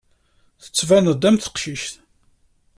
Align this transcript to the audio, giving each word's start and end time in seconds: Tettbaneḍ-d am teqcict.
Tettbaneḍ-d 0.63 1.23
am 1.29 1.37
teqcict. 1.37 1.93